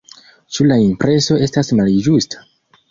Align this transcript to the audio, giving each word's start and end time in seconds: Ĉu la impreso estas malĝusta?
Ĉu 0.55 0.65
la 0.71 0.79
impreso 0.85 1.39
estas 1.49 1.71
malĝusta? 1.83 2.45